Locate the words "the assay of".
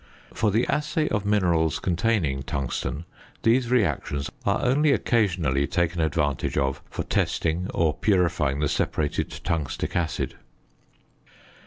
0.49-1.27